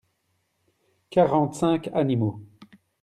quarante 1.11 1.53
cinq 1.53 1.87
animaux. 1.93 2.41